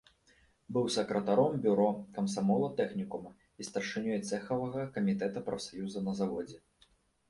[0.77, 1.85] Быў сакратаром бюро
[2.17, 6.57] камсамола тэхнікума і старшынёй цэхавага камітэта прафсаюза на заводзе.